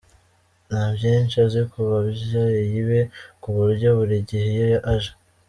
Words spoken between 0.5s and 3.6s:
Nta byinshi azi ku babyeyi be ku